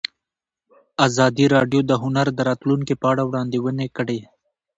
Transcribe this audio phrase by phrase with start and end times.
[1.07, 4.19] ازادي راډیو د هنر د راتلونکې په اړه وړاندوینې کړې.